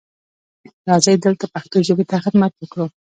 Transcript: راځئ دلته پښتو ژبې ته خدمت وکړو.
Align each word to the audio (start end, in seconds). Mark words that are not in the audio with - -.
راځئ 0.87 1.15
دلته 1.25 1.45
پښتو 1.53 1.77
ژبې 1.87 2.05
ته 2.09 2.15
خدمت 2.25 2.51
وکړو. 2.57 2.85